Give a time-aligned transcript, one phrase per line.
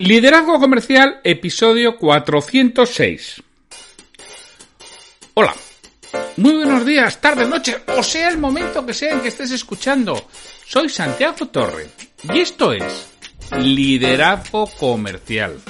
[0.00, 3.42] Liderazgo Comercial, episodio 406.
[5.34, 5.54] Hola,
[6.38, 10.16] muy buenos días, tarde, noche, o sea el momento que sea en que estés escuchando.
[10.66, 11.90] Soy Santiago Torre
[12.32, 13.08] y esto es
[13.58, 15.60] Liderazgo Comercial.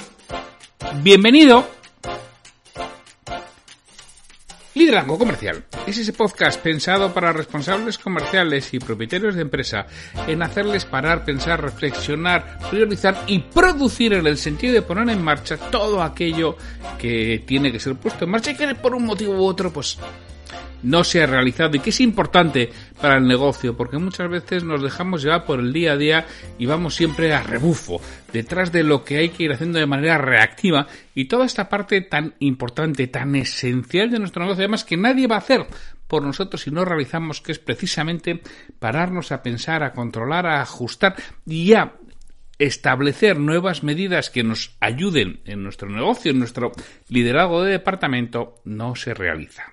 [1.03, 1.67] Bienvenido
[4.73, 9.85] Liderazgo Comercial es ese podcast pensado para responsables comerciales y propietarios de empresa
[10.27, 15.57] en hacerles parar, pensar, reflexionar, priorizar y producir en el sentido de poner en marcha
[15.57, 16.55] todo aquello
[16.97, 19.97] que tiene que ser puesto en marcha y que por un motivo u otro pues
[20.83, 24.81] no se ha realizado y que es importante para el negocio, porque muchas veces nos
[24.81, 26.25] dejamos llevar por el día a día
[26.57, 28.01] y vamos siempre a rebufo,
[28.31, 32.01] detrás de lo que hay que ir haciendo de manera reactiva y toda esta parte
[32.01, 35.65] tan importante, tan esencial de nuestro negocio, además que nadie va a hacer
[36.07, 38.41] por nosotros si no realizamos, que es precisamente
[38.79, 41.15] pararnos a pensar, a controlar, a ajustar
[41.45, 41.93] y a
[42.59, 46.73] establecer nuevas medidas que nos ayuden en nuestro negocio, en nuestro
[47.07, 49.63] liderazgo de departamento, no se realiza.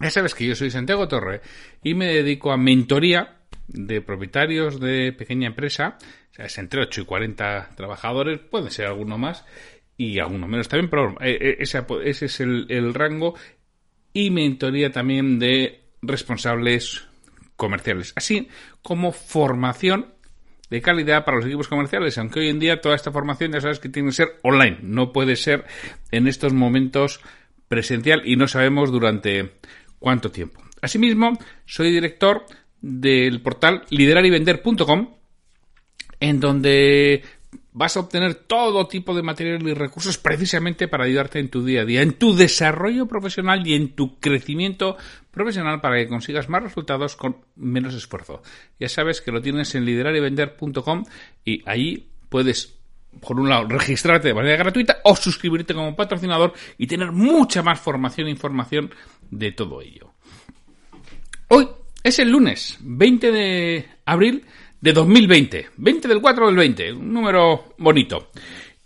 [0.00, 1.42] Ya sabes que yo soy Santiago Torre
[1.82, 3.36] y me dedico a mentoría
[3.68, 5.98] de propietarios de pequeña empresa,
[6.32, 9.44] o sea, es entre 8 y 40 trabajadores, puede ser alguno más
[9.98, 13.34] y alguno menos también, pero eh, eh, ese, es el, el rango
[14.14, 17.06] y mentoría también de responsables
[17.56, 18.48] comerciales, así
[18.80, 20.14] como formación
[20.70, 23.80] de calidad para los equipos comerciales, aunque hoy en día toda esta formación ya sabes
[23.80, 25.66] que tiene que ser online, no puede ser
[26.10, 27.20] en estos momentos
[27.68, 29.52] presencial y no sabemos durante
[30.00, 30.60] cuánto tiempo.
[30.82, 32.44] Asimismo, soy director
[32.80, 35.14] del portal liderarivender.com,
[36.18, 37.22] en donde
[37.72, 41.82] vas a obtener todo tipo de material y recursos precisamente para ayudarte en tu día
[41.82, 44.96] a día, en tu desarrollo profesional y en tu crecimiento
[45.30, 48.42] profesional para que consigas más resultados con menos esfuerzo.
[48.78, 51.04] Ya sabes que lo tienes en liderarivender.com
[51.44, 52.79] y ahí puedes
[53.18, 57.80] por un lado, registrarte de manera gratuita o suscribirte como patrocinador y tener mucha más
[57.80, 58.90] formación e información
[59.30, 60.12] de todo ello.
[61.48, 61.68] Hoy
[62.02, 64.44] es el lunes 20 de abril
[64.80, 68.30] de 2020, 20 del 4 del 20, un número bonito.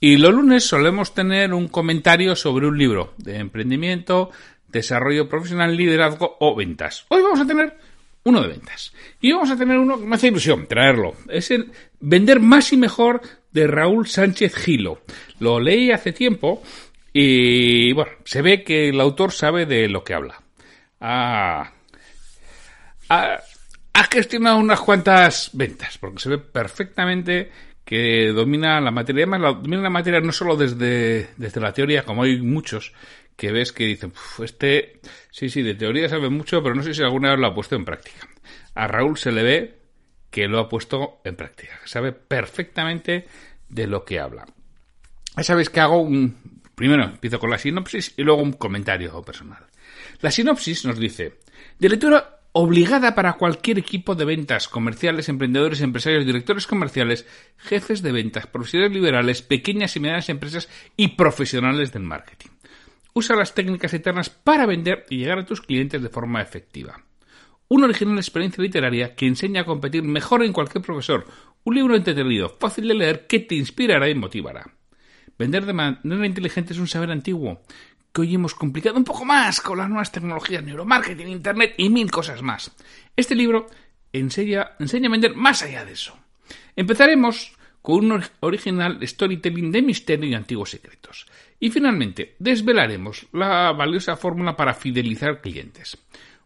[0.01, 4.31] Y los lunes solemos tener un comentario sobre un libro de emprendimiento,
[4.69, 7.07] desarrollo profesional, liderazgo o ventas.
[7.09, 7.77] Hoy vamos a tener
[8.25, 8.93] uno de ventas.
[9.21, 11.15] Y vamos a tener uno que me hace ilusión traerlo.
[11.29, 11.71] Es el
[12.01, 13.23] Vender más y mejor
[13.55, 15.01] de Raúl Sánchez Gilo.
[15.39, 16.63] Lo leí hace tiempo
[17.13, 20.43] y bueno, se ve que el autor sabe de lo que habla.
[21.01, 21.71] ha,
[24.11, 27.51] gestionado unas cuantas ventas, porque se ve perfectamente
[27.85, 29.25] que domina la materia.
[29.25, 32.93] Además, domina la materia no solo desde, desde la teoría, como hay muchos
[33.37, 35.01] que ves que dicen, este,
[35.31, 37.75] sí, sí, de teoría sabe mucho, pero no sé si alguna vez lo ha puesto
[37.75, 38.29] en práctica.
[38.75, 39.84] A Raúl se le ve
[40.35, 43.25] que lo ha puesto en práctica, sabe perfectamente
[43.69, 44.45] de lo que habla.
[45.37, 46.61] Ya sabéis que hago un...
[46.75, 49.65] Primero empiezo con la sinopsis y luego un comentario personal.
[50.23, 51.39] La sinopsis nos dice,
[51.79, 58.11] de lectura obligada para cualquier equipo de ventas, comerciales, emprendedores, empresarios, directores comerciales, jefes de
[58.11, 62.51] ventas, profesionales liberales, pequeñas y medianas empresas y profesionales del marketing.
[63.13, 67.05] Usa las técnicas eternas para vender y llegar a tus clientes de forma efectiva.
[67.75, 71.27] Una original experiencia literaria que enseña a competir mejor en cualquier profesor.
[71.65, 74.71] Un libro entretenido, fácil de leer, que te inspirará y motivará.
[75.37, 77.63] Vender de manera inteligente es un saber antiguo
[78.13, 82.13] que hoy hemos complicado un poco más con las nuevas tecnologías, neuromarketing, internet y mil
[82.13, 82.71] cosas más.
[83.17, 83.67] Este libro
[84.13, 86.17] enseña, a vender más allá de eso.
[86.77, 91.27] Empezaremos con un original storytelling de misterio y antiguos secretos.
[91.59, 95.99] Y finalmente, desvelaremos la valiosa fórmula para fidelizar clientes.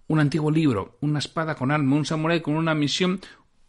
[0.09, 3.21] Un antiguo libro, una espada con alma, un samurái con una misión,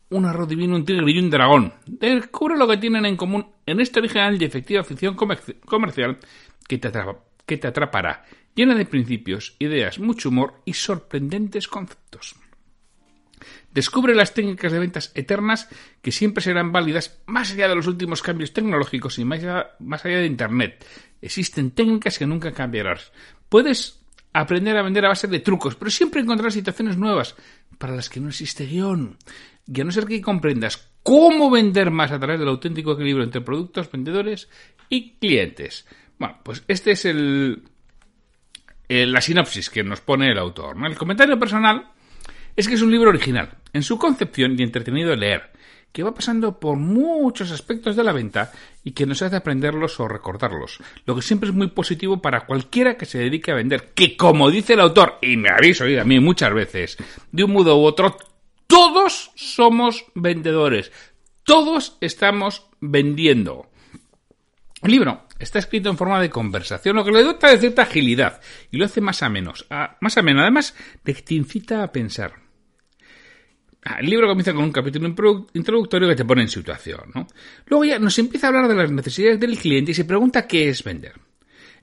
[0.09, 1.74] un arroz divino, un tigre y un dragón.
[1.86, 6.18] Descubre lo que tienen en común en este original y efectiva ficción comercial
[6.68, 8.25] que te, atrapará,
[8.56, 12.36] llena de principios, ideas, mucho humor y sorprendentes conceptos.
[13.71, 15.69] Descubre las técnicas de ventas eternas
[16.01, 20.25] que siempre serán válidas más allá de los últimos cambios tecnológicos y más allá, de
[20.25, 20.85] Internet.
[21.21, 22.97] Existen técnicas que nunca cambiarán.
[23.47, 23.99] Puedes
[24.34, 27.36] aprender a vender a base de trucos, pero siempre encontrarás situaciones nuevas
[27.78, 29.18] para las que no existe guion.
[29.72, 33.42] Y a no ser que comprendas cómo vender más a través del auténtico equilibrio entre
[33.42, 34.50] productos, vendedores
[34.90, 35.88] y clientes.
[36.18, 37.64] Bueno, pues este es el,
[38.88, 40.76] la sinopsis que nos pone el autor.
[40.86, 41.92] El comentario personal
[42.56, 45.52] es que es un libro original, en su concepción y entretenido de leer,
[45.91, 48.51] que va pasando por muchos aspectos de la venta
[48.83, 52.95] y que nos hace aprenderlos o recordarlos, lo que siempre es muy positivo para cualquiera
[52.95, 56.06] que se dedique a vender, que como dice el autor, y me habéis oído a
[56.06, 56.97] mí muchas veces,
[57.31, 58.18] de un modo u otro,
[58.68, 60.91] todos somos vendedores,
[61.44, 63.68] todos estamos vendiendo.
[64.81, 68.39] El libro está escrito en forma de conversación, lo que le dota de cierta agilidad
[68.71, 69.65] y lo hace más a menos,
[70.00, 72.49] más ameno, además de que te incita a pensar.
[73.84, 75.08] Ah, el libro comienza con un capítulo
[75.54, 77.12] introductorio que te pone en situación.
[77.68, 80.68] Luego ya nos empieza a hablar de las necesidades del cliente y se pregunta qué
[80.68, 81.14] es vender.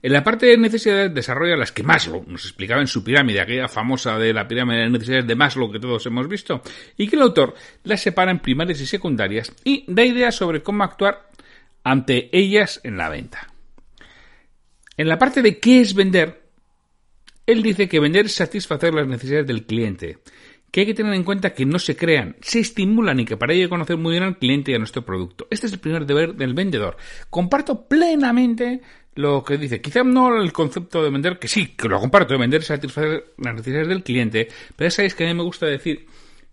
[0.01, 3.67] En la parte de necesidades desarrolla las que Maslow nos explicaba en su pirámide, aquella
[3.67, 6.61] famosa de la pirámide de necesidades de Maslow que todos hemos visto,
[6.97, 10.83] y que el autor las separa en primarias y secundarias y da ideas sobre cómo
[10.83, 11.31] actuar
[11.83, 13.51] ante ellas en la venta.
[14.97, 16.43] En la parte de qué es vender,
[17.47, 20.19] él dice que vender es satisfacer las necesidades del cliente,
[20.71, 23.53] que hay que tener en cuenta que no se crean, se estimulan y que para
[23.53, 25.47] ello hay que conocer muy bien al cliente y a nuestro producto.
[25.49, 26.97] Este es el primer deber del vendedor.
[27.29, 28.81] Comparto plenamente
[29.15, 29.81] lo que dice.
[29.81, 33.33] Quizá no el concepto de vender, que sí, que lo comparto, de vender es satisfacer
[33.37, 36.05] las necesidades del cliente, pero sabéis que a mí me gusta decir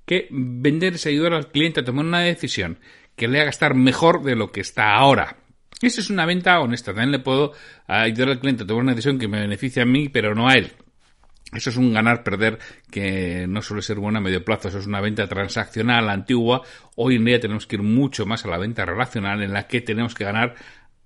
[0.06, 2.78] que vender es ayudar al cliente a tomar una decisión
[3.17, 5.37] que le haga estar mejor de lo que está ahora.
[5.81, 6.93] Eso es una venta honesta.
[6.93, 7.52] También le puedo
[7.87, 10.55] ayudar al cliente a tomar una decisión que me beneficie a mí, pero no a
[10.55, 10.72] él.
[11.54, 12.58] Eso es un ganar-perder
[12.90, 14.68] que no suele ser bueno a medio plazo.
[14.68, 16.62] Eso es una venta transaccional antigua.
[16.96, 19.80] Hoy en día tenemos que ir mucho más a la venta relacional en la que
[19.80, 20.54] tenemos que ganar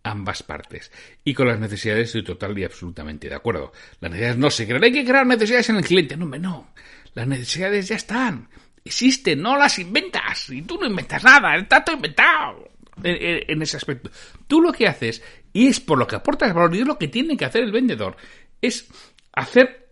[0.02, 0.90] ambas partes.
[1.24, 3.72] Y con las necesidades estoy total y absolutamente de acuerdo.
[4.00, 4.84] Las necesidades no se crean.
[4.84, 6.16] Hay que crear necesidades en el cliente.
[6.16, 6.72] No, no.
[7.14, 8.48] Las necesidades ya están.
[8.84, 10.48] Existen, no las inventas.
[10.50, 11.56] Y tú no inventas nada.
[11.56, 12.68] Está todo inventado.
[13.02, 14.10] En, ese aspecto.
[14.46, 15.22] Tú lo que haces,
[15.52, 17.70] y es por lo que aportas valor, y es lo que tiene que hacer el
[17.70, 18.16] vendedor,
[18.60, 18.88] es
[19.32, 19.87] hacer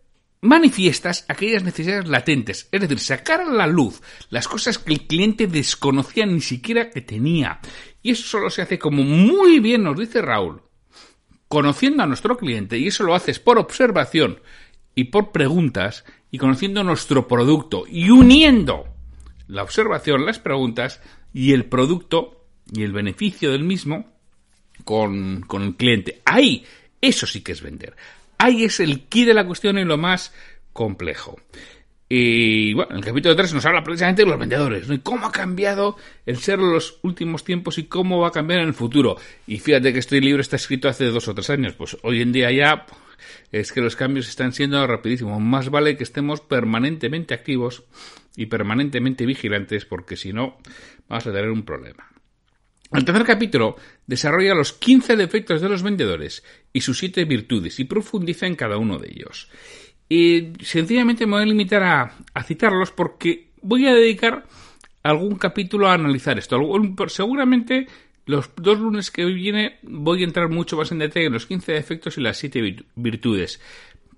[0.46, 4.00] manifiestas aquellas necesidades latentes, es decir, sacar a la luz
[4.30, 7.60] las cosas que el cliente desconocía ni siquiera que tenía.
[8.02, 10.62] Y eso solo se hace como muy bien nos dice Raúl,
[11.48, 14.40] conociendo a nuestro cliente, y eso lo haces por observación
[14.94, 18.86] y por preguntas, y conociendo nuestro producto, y uniendo
[19.46, 21.00] la observación, las preguntas
[21.32, 24.12] y el producto y el beneficio del mismo
[24.84, 26.22] con, con el cliente.
[26.24, 26.64] Ahí,
[27.00, 27.96] eso sí que es vender.
[28.38, 30.34] Ahí es el key de la cuestión y lo más
[30.72, 31.36] complejo.
[32.08, 34.94] Y bueno, en el capítulo 3 nos habla precisamente de los vendedores, ¿no?
[34.94, 38.68] Y cómo ha cambiado el ser los últimos tiempos y cómo va a cambiar en
[38.68, 39.16] el futuro.
[39.46, 42.30] Y fíjate que este libro está escrito hace dos o tres años, pues hoy en
[42.30, 42.86] día ya
[43.50, 45.40] es que los cambios están siendo rapidísimos.
[45.40, 47.84] Más vale que estemos permanentemente activos
[48.36, 50.58] y permanentemente vigilantes, porque si no,
[51.08, 52.08] vamos a tener un problema.
[52.92, 57.84] El tercer capítulo desarrolla los 15 defectos de los vendedores y sus 7 virtudes y
[57.84, 59.48] profundiza en cada uno de ellos.
[60.08, 64.46] Y sencillamente me voy a limitar a, citarlos porque voy a dedicar
[65.02, 66.60] algún capítulo a analizar esto.
[67.08, 67.86] Seguramente
[68.24, 71.72] los dos lunes que viene voy a entrar mucho más en detalle en los 15
[71.72, 73.60] defectos y las 7 virtudes.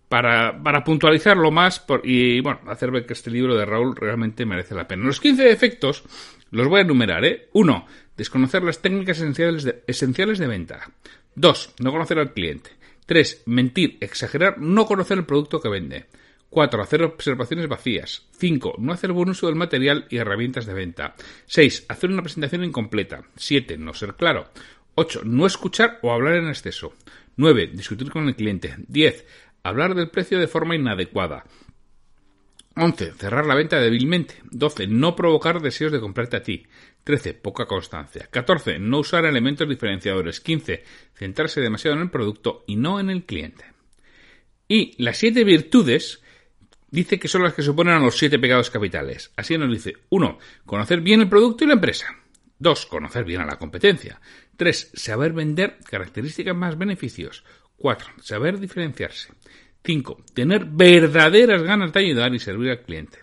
[0.09, 4.75] Para, para, puntualizarlo más y bueno, hacer ver que este libro de Raúl realmente merece
[4.75, 5.05] la pena.
[5.05, 6.03] Los 15 defectos
[6.51, 7.49] los voy a enumerar, ¿eh?
[7.53, 7.87] 1.
[8.17, 10.91] Desconocer las técnicas esenciales de, esenciales de venta.
[11.35, 11.75] 2.
[11.81, 12.71] No conocer al cliente.
[13.07, 13.43] 3.
[13.47, 16.07] Mentir, exagerar, no conocer el producto que vende.
[16.51, 16.83] 4.
[16.83, 18.27] Hacer observaciones vacías.
[18.39, 18.77] 5.
[18.79, 21.15] No hacer buen uso del material y herramientas de venta.
[21.47, 21.87] 6.
[21.89, 23.23] Hacer una presentación incompleta.
[23.37, 23.77] 7.
[23.77, 24.49] No ser claro.
[24.95, 25.23] 8.
[25.25, 26.95] No escuchar o hablar en exceso.
[27.37, 27.71] 9.
[27.75, 28.75] Discutir con el cliente.
[28.89, 29.27] 10.
[29.63, 31.45] Hablar del precio de forma inadecuada.
[32.77, 33.13] 11.
[33.13, 34.37] Cerrar la venta débilmente.
[34.51, 34.87] 12.
[34.87, 36.67] No provocar deseos de comprarte a ti.
[37.05, 37.35] 13.
[37.35, 38.29] Poca constancia.
[38.31, 38.79] 14.
[38.79, 40.41] No usar elementos diferenciadores.
[40.41, 40.85] 15.
[41.15, 43.65] Centrarse demasiado en el producto y no en el cliente.
[44.69, 46.23] Y las siete virtudes
[46.91, 49.33] dice que son las que se oponen a los siete pecados capitales.
[49.37, 50.39] Así nos dice 1.
[50.65, 52.07] Conocer bien el producto y la empresa.
[52.59, 52.87] 2.
[52.87, 54.21] Conocer bien a la competencia.
[54.57, 54.93] 3.
[54.95, 57.45] Saber vender características más beneficios.
[57.79, 58.11] 4.
[58.21, 59.33] Saber diferenciarse.
[59.85, 60.25] 5.
[60.35, 63.19] Tener verdaderas ganas de ayudar y servir al cliente.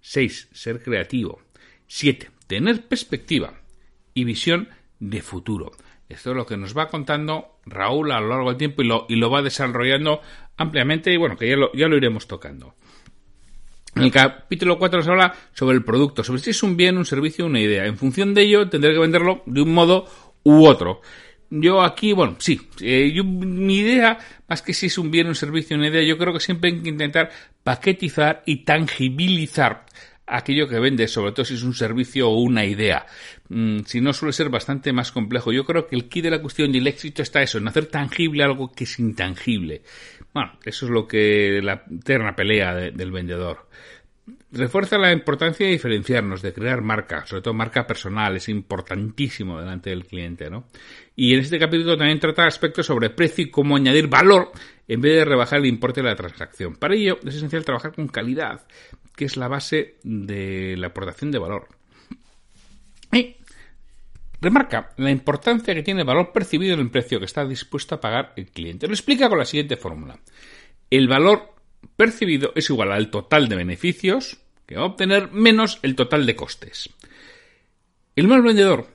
[0.00, 0.48] 6.
[0.52, 1.40] Ser creativo.
[1.86, 2.30] 7.
[2.46, 3.54] Tener perspectiva
[4.14, 4.68] y visión
[4.98, 5.72] de futuro.
[6.08, 9.06] Esto es lo que nos va contando Raúl a lo largo del tiempo y lo,
[9.08, 10.20] y lo va desarrollando
[10.56, 12.74] ampliamente y bueno, que ya lo, ya lo iremos tocando.
[13.94, 17.04] En el capítulo 4 nos habla sobre el producto, sobre si es un bien, un
[17.04, 17.84] servicio, una idea.
[17.84, 20.06] En función de ello, tendré que venderlo de un modo
[20.42, 21.02] u otro.
[21.54, 24.18] Yo aquí, bueno, sí, eh, mi idea,
[24.48, 26.80] más que si es un bien, un servicio, una idea, yo creo que siempre hay
[26.80, 27.30] que intentar
[27.62, 29.84] paquetizar y tangibilizar
[30.26, 33.04] aquello que vendes, sobre todo si es un servicio o una idea.
[33.50, 35.52] Mm, si no, suele ser bastante más complejo.
[35.52, 37.84] Yo creo que el key de la cuestión y el éxito está eso, en hacer
[37.84, 39.82] tangible algo que es intangible.
[40.32, 43.68] Bueno, eso es lo que la eterna pelea del vendedor.
[44.52, 49.90] Refuerza la importancia de diferenciarnos, de crear marca, sobre todo marca personal, es importantísimo delante
[49.90, 50.68] del cliente, ¿no?
[51.16, 54.52] Y en este capítulo también trata aspectos sobre precio y cómo añadir valor
[54.86, 56.76] en vez de rebajar el importe de la transacción.
[56.76, 58.64] Para ello es esencial trabajar con calidad,
[59.16, 61.66] que es la base de la aportación de valor.
[63.10, 63.36] Y
[64.40, 68.00] remarca la importancia que tiene el valor percibido en el precio que está dispuesto a
[68.00, 68.86] pagar el cliente.
[68.86, 70.18] Lo explica con la siguiente fórmula.
[70.90, 71.51] El valor
[72.54, 76.90] es igual al total de beneficios que va a obtener menos el total de costes.
[78.16, 78.88] El mal vendedor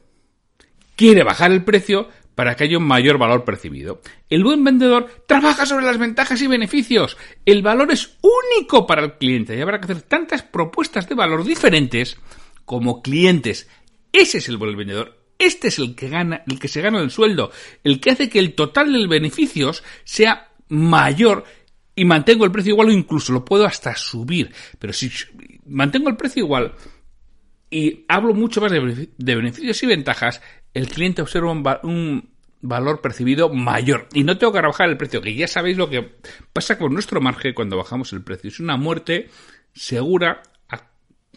[0.95, 4.01] quiere bajar el precio para que haya un mayor valor percibido.
[4.29, 7.17] El buen vendedor trabaja sobre las ventajas y beneficios.
[7.45, 11.43] El valor es único para el cliente y habrá que hacer tantas propuestas de valor
[11.43, 12.17] diferentes
[12.65, 13.67] como clientes.
[14.11, 15.17] Ese es el buen vendedor.
[15.39, 17.51] Este es el que gana, el que se gana el sueldo,
[17.83, 21.43] el que hace que el total de beneficios sea mayor
[21.97, 24.53] y mantengo el precio igual o incluso lo puedo hasta subir.
[24.77, 25.11] Pero si
[25.65, 26.75] mantengo el precio igual
[27.71, 30.41] y hablo mucho más de, beneficios y ventajas,
[30.75, 31.51] el cliente observa
[31.81, 32.29] un,
[32.61, 34.07] valor percibido mayor.
[34.13, 36.17] Y no tengo que rebajar el precio, que ya sabéis lo que
[36.53, 38.49] pasa con nuestro margen cuando bajamos el precio.
[38.49, 39.29] Es una muerte
[39.73, 40.43] segura,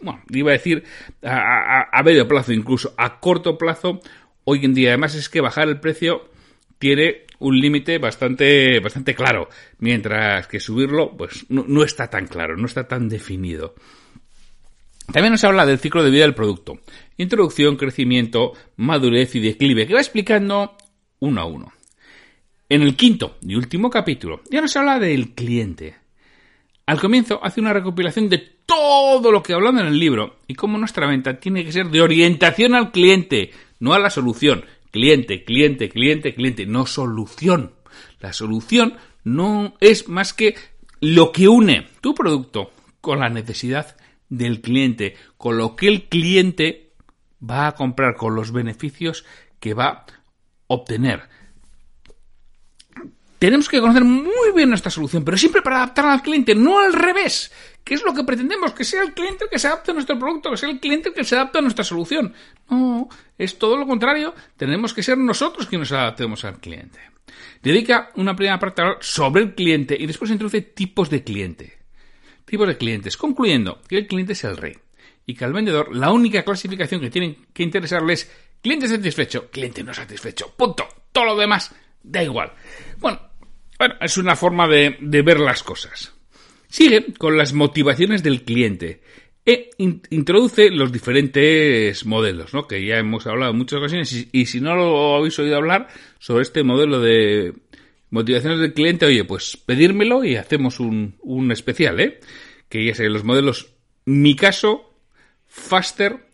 [0.03, 0.85] bueno, iba a decir
[1.23, 4.01] a, a, medio plazo, incluso a corto plazo.
[4.45, 6.30] Hoy en día, además, es que bajar el precio
[6.81, 12.57] tiene un límite bastante, bastante claro, mientras que subirlo, pues no, no está tan claro,
[12.57, 13.75] no está tan definido.
[15.13, 16.81] También nos habla del ciclo de vida del producto.
[17.19, 20.77] Introducción, crecimiento, madurez y declive, que va explicando
[21.19, 21.73] uno a uno.
[22.69, 25.97] En el quinto y último capítulo ya nos habla del cliente.
[26.87, 30.79] Al comienzo hace una recopilación de todo lo que hablando en el libro y cómo
[30.79, 34.65] nuestra venta tiene que ser de orientación al cliente, no a la solución.
[34.91, 37.75] Cliente, cliente, cliente, cliente, no solución.
[38.21, 38.95] La solución
[39.25, 40.55] no es más que
[41.01, 42.71] lo que une tu producto
[43.01, 43.97] con la necesidad
[44.29, 46.93] del cliente, con lo que el cliente
[47.43, 49.25] va a comprar, con los beneficios
[49.59, 50.07] que va a
[50.67, 51.29] obtener.
[53.41, 56.93] Tenemos que conocer muy bien nuestra solución, pero siempre para adaptarla al cliente, no al
[56.93, 57.51] revés.
[57.83, 58.73] ¿Qué es lo que pretendemos?
[58.73, 61.09] Que sea el cliente el que se adapte a nuestro producto, que sea el cliente
[61.09, 62.33] el que se adapte a nuestra solución.
[62.69, 64.35] No, es todo lo contrario.
[64.57, 67.01] Tenemos que ser nosotros quienes nos adaptemos al cliente.
[67.63, 71.81] Dedica una primera parte sobre el cliente y después introduce tipos de cliente
[72.51, 74.77] tipos de clientes, concluyendo que el cliente es el rey
[75.25, 78.31] y que al vendedor la única clasificación que tiene que interesarle es
[78.61, 80.87] cliente satisfecho, cliente no satisfecho, punto.
[81.13, 82.53] Todo lo demás da igual.
[82.99, 83.21] Bueno,
[83.81, 86.15] bueno es una forma de, ver las cosas.
[86.69, 89.01] Sigue con las motivaciones del cliente
[89.45, 92.69] e introduce los diferentes modelos, ¿no?
[92.69, 95.89] que ya hemos hablado en muchas ocasiones y, y si no lo habéis oído hablar
[96.21, 97.55] sobre este modelo de
[98.11, 102.19] Motivaciones del cliente, oye, pues pedírmelo y hacemos un, un especial, ¿eh?
[102.69, 103.73] Que ya sé, los modelos
[104.05, 104.93] Mi Caso,
[105.47, 106.27] Faster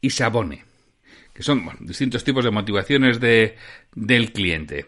[0.00, 0.64] y Sabone,
[1.34, 3.56] que son distintos tipos de motivaciones de,
[3.92, 4.86] del cliente.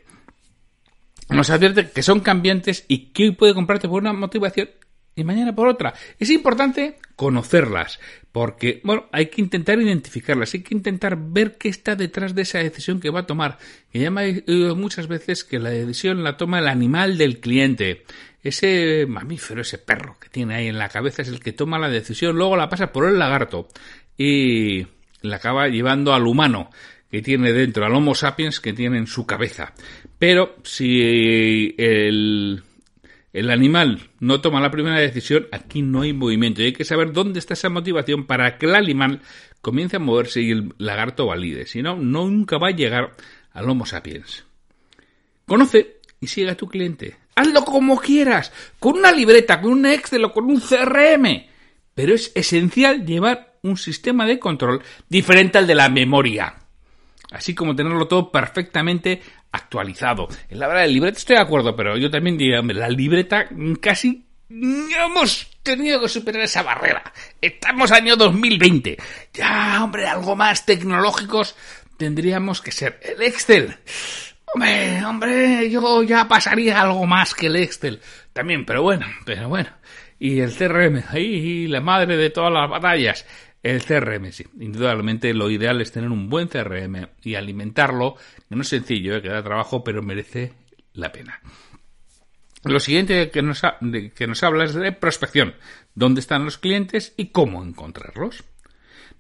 [1.31, 4.71] Nos advierte que son cambiantes y que hoy puede comprarte por una motivación
[5.15, 5.95] y mañana por otra.
[6.19, 7.99] Es importante conocerlas,
[8.31, 12.59] porque, bueno, hay que intentar identificarlas, hay que intentar ver qué está detrás de esa
[12.59, 13.59] decisión que va a tomar.
[13.93, 17.41] Y ya me he oído muchas veces que la decisión la toma el animal del
[17.41, 18.05] cliente.
[18.43, 21.89] Ese mamífero, ese perro que tiene ahí en la cabeza es el que toma la
[21.89, 23.67] decisión, luego la pasa por el lagarto
[24.17, 24.87] y
[25.23, 26.71] la acaba llevando al humano
[27.11, 29.73] que tiene dentro, al Homo sapiens que tiene en su cabeza.
[30.19, 32.63] Pero si el
[33.33, 36.63] el animal no toma la primera decisión, aquí no hay movimiento.
[36.63, 39.21] Y hay que saber dónde está esa motivación para que el animal
[39.61, 41.67] comience a moverse y el lagarto valide.
[41.67, 43.15] Si no, nunca va a llegar
[43.53, 44.45] al Homo sapiens.
[45.47, 47.17] Conoce y sigue a tu cliente.
[47.35, 51.47] Hazlo como quieras, con una libreta, con un Excel o con un CRM.
[51.95, 56.57] Pero es esencial llevar un sistema de control diferente al de la memoria.
[57.31, 59.21] Así como tenerlo todo perfectamente
[59.53, 60.29] actualizado.
[60.49, 63.49] En la verdad, el libreta estoy de acuerdo, pero yo también diría, la libreta
[63.81, 67.13] casi hemos tenido que superar esa barrera.
[67.41, 68.97] Estamos año 2020.
[69.35, 71.55] Ya, hombre, algo más tecnológicos
[71.97, 72.99] tendríamos que ser.
[73.03, 73.77] El Excel.
[74.55, 78.01] Hombre, hombre, yo ya pasaría algo más que el Excel.
[78.33, 79.69] También, pero bueno, pero bueno.
[80.19, 83.27] Y el CRM, ahí, la madre de todas las batallas.
[83.63, 84.45] El CRM, sí.
[84.61, 88.17] Indudablemente lo ideal es tener un buen CRM y alimentarlo,
[88.51, 89.23] no es sencillo, ¿eh?
[89.23, 90.53] que da trabajo, pero merece
[90.93, 91.41] la pena.
[92.65, 93.63] lo siguiente que nos,
[94.15, 95.55] que nos habla es de prospección.
[95.95, 98.45] ¿Dónde están los clientes y cómo encontrarlos?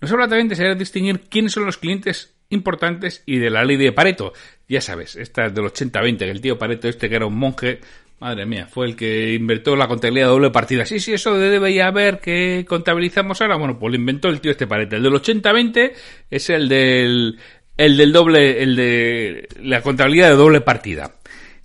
[0.00, 3.76] Nos habla también de saber distinguir quiénes son los clientes importantes y de la ley
[3.76, 4.33] de Pareto.
[4.68, 7.80] Ya sabes, esta es del 80-20, que el tío Pareto este que era un monje,
[8.20, 10.84] madre mía, fue el que inventó la contabilidad doble partida.
[10.84, 13.56] Sí, sí, eso debe haber que contabilizamos ahora.
[13.56, 14.96] Bueno, pues lo inventó el tío este Pareto.
[14.96, 15.92] El del 80-20
[16.30, 17.38] es el del,
[17.76, 21.14] el del doble, el de la contabilidad de doble partida.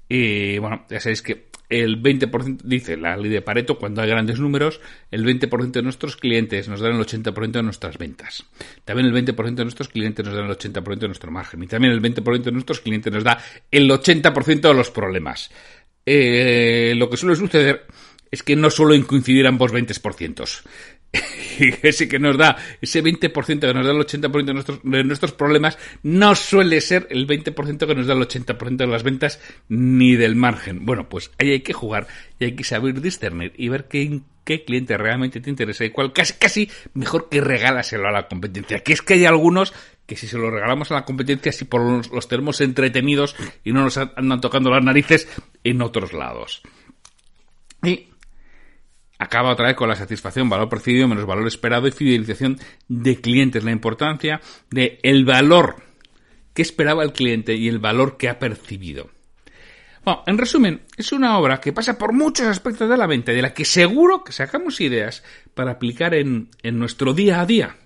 [0.07, 4.39] Y bueno, ya sabéis que el 20%, dice la ley de Pareto, cuando hay grandes
[4.39, 4.79] números,
[5.09, 8.45] el 20% de nuestros clientes nos dan el 80% de nuestras ventas.
[8.85, 11.63] También el 20% de nuestros clientes nos dan el 80% de nuestro margen.
[11.63, 13.39] Y también el 20% de nuestros clientes nos da
[13.71, 15.49] el 80% de los problemas.
[16.05, 17.85] Eh, lo que suele suceder
[18.31, 20.63] es que no suelen coincidir ambos 20%.
[21.59, 25.03] y ese que nos da, ese 20% que nos da el 80% de nuestros, de
[25.03, 29.39] nuestros problemas, no suele ser el 20% que nos da el 80% de las ventas
[29.69, 30.85] ni del margen.
[30.85, 32.07] Bueno, pues ahí hay que jugar
[32.39, 36.11] y hay que saber discernir y ver qué, qué cliente realmente te interesa y cuál
[36.13, 38.79] casi, casi mejor que regálaselo a la competencia.
[38.79, 39.73] Que es que hay algunos
[40.05, 43.71] que si se lo regalamos a la competencia, si por los, los tenemos entretenidos y
[43.71, 45.27] no nos andan tocando las narices
[45.63, 46.61] en otros lados.
[47.83, 48.07] Y
[49.17, 53.63] acaba otra vez con la satisfacción, valor percibido menos valor esperado y fidelización de clientes.
[53.63, 55.83] La importancia de el valor
[56.53, 59.09] que esperaba el cliente y el valor que ha percibido.
[60.05, 63.41] Bueno, en resumen, es una obra que pasa por muchos aspectos de la venta, de
[63.41, 67.77] la que seguro que sacamos ideas para aplicar en, en nuestro día a día.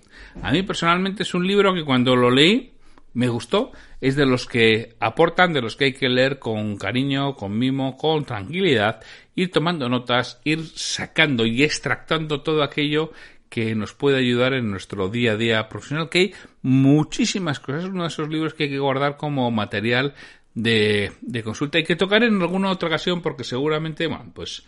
[0.42, 2.72] A mí personalmente es un libro que cuando lo leí
[3.14, 7.34] me gustó, es de los que aportan, de los que hay que leer con cariño,
[7.34, 9.00] con mimo, con tranquilidad,
[9.34, 13.12] ir tomando notas, ir sacando y extractando todo aquello
[13.48, 17.90] que nos puede ayudar en nuestro día a día profesional, que hay muchísimas cosas, es
[17.90, 20.14] uno de esos libros que hay que guardar como material
[20.54, 24.64] de, de consulta y que tocar en alguna otra ocasión porque seguramente, bueno, pues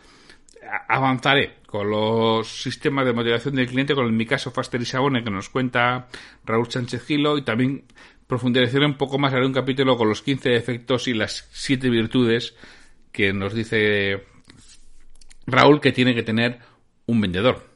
[0.89, 5.23] avanzaré con los sistemas de motivación del cliente, con el, mi caso Faster y Sabone
[5.23, 6.09] que nos cuenta
[6.45, 7.85] Raúl Sánchez Gilo y también
[8.27, 12.55] profundizaré un poco más, haré un capítulo con los 15 efectos y las 7 virtudes
[13.13, 14.25] que nos dice
[15.47, 16.59] Raúl que tiene que tener
[17.07, 17.67] un vendedor.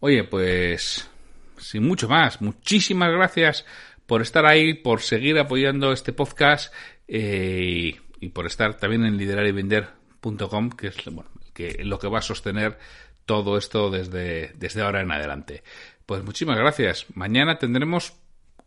[0.00, 1.10] Oye, pues
[1.58, 3.64] sin mucho más, muchísimas gracias
[4.06, 6.72] por estar ahí, por seguir apoyando este podcast
[7.08, 12.22] eh, y por estar también en liderarivender.com, que es bueno, que, lo que va a
[12.22, 12.78] sostener
[13.24, 15.62] todo esto desde, desde ahora en adelante.
[16.06, 17.06] Pues muchísimas gracias.
[17.14, 18.12] Mañana tendremos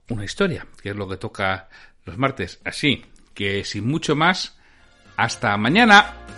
[0.09, 1.69] una historia, que es lo que toca
[2.05, 2.59] los martes.
[2.63, 4.57] Así que sin mucho más,
[5.15, 6.36] hasta mañana.